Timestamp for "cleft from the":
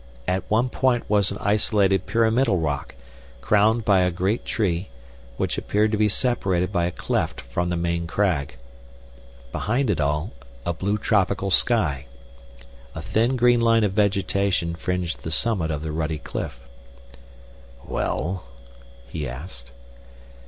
6.91-7.77